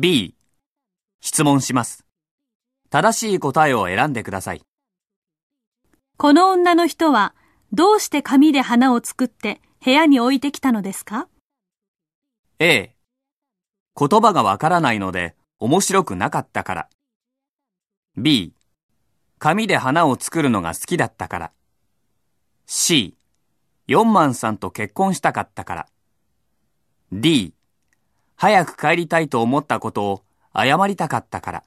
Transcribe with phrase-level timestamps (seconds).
[0.00, 0.36] B、
[1.20, 2.06] 質問します。
[2.88, 4.62] 正しい答えを選んでください。
[6.16, 7.34] この女の人は
[7.72, 11.26] どうして紙で花を作って部屋に置いてきたのですか
[12.60, 12.94] ？A、
[13.98, 16.88] 言葉がわからないので面白くなかったから。
[18.16, 18.54] B、
[19.40, 21.52] 紙で花を作るのが好きだったから。
[22.66, 23.16] C、
[23.88, 25.88] 四万さんと結婚したかったから。
[27.10, 27.52] D、
[28.40, 30.24] 早く帰りたいと思ったことを
[30.54, 31.64] 謝りたかったから。